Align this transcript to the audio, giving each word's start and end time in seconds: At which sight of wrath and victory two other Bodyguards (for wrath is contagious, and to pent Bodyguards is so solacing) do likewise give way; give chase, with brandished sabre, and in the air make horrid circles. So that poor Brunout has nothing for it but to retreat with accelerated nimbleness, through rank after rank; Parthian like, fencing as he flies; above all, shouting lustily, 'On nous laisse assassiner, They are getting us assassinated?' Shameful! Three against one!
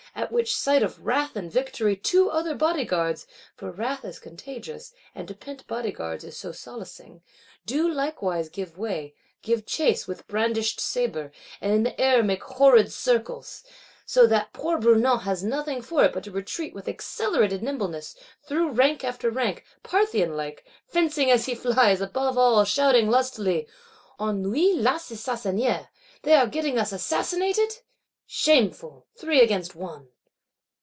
At 0.13 0.29
which 0.33 0.53
sight 0.55 0.83
of 0.83 0.99
wrath 1.05 1.37
and 1.37 1.49
victory 1.49 1.95
two 1.95 2.29
other 2.29 2.53
Bodyguards 2.53 3.25
(for 3.55 3.71
wrath 3.71 4.03
is 4.03 4.19
contagious, 4.19 4.93
and 5.15 5.25
to 5.29 5.33
pent 5.33 5.65
Bodyguards 5.67 6.25
is 6.25 6.37
so 6.37 6.51
solacing) 6.51 7.21
do 7.65 7.89
likewise 7.89 8.49
give 8.49 8.77
way; 8.77 9.15
give 9.41 9.65
chase, 9.65 10.07
with 10.07 10.27
brandished 10.27 10.81
sabre, 10.81 11.31
and 11.61 11.73
in 11.73 11.83
the 11.83 11.99
air 11.99 12.21
make 12.23 12.43
horrid 12.43 12.91
circles. 12.91 13.63
So 14.05 14.27
that 14.27 14.51
poor 14.51 14.77
Brunout 14.77 15.21
has 15.21 15.45
nothing 15.45 15.81
for 15.81 16.03
it 16.03 16.13
but 16.13 16.25
to 16.25 16.31
retreat 16.31 16.73
with 16.73 16.89
accelerated 16.89 17.63
nimbleness, 17.63 18.13
through 18.45 18.71
rank 18.71 19.05
after 19.05 19.29
rank; 19.31 19.63
Parthian 19.81 20.35
like, 20.35 20.65
fencing 20.85 21.31
as 21.31 21.45
he 21.45 21.55
flies; 21.55 22.01
above 22.01 22.37
all, 22.37 22.63
shouting 22.65 23.09
lustily, 23.09 23.65
'On 24.19 24.41
nous 24.43 24.75
laisse 24.75 25.09
assassiner, 25.09 25.87
They 26.23 26.33
are 26.33 26.47
getting 26.47 26.77
us 26.77 26.91
assassinated?' 26.91 27.77
Shameful! 28.33 29.07
Three 29.17 29.41
against 29.41 29.75
one! 29.75 30.07